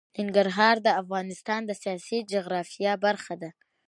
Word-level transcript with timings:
ننګرهار 0.17 0.75
د 0.85 0.87
افغانستان 1.01 1.61
د 1.65 1.71
سیاسي 1.83 2.17
جغرافیه 2.31 2.93
برخه 3.05 3.33
ده. 3.41 3.49